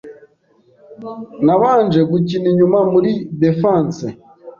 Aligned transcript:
Nabanje 1.45 1.99
gukina 2.11 2.47
inyuma 2.51 2.79
muri 2.93 3.11
defence 3.41 4.05